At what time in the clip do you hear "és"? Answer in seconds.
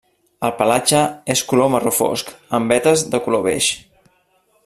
1.33-1.43